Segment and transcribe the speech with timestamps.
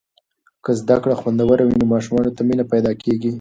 [0.63, 3.29] که زده کړه خوندوره وي، نو ماشومانو ته مینه پیدا کیږي.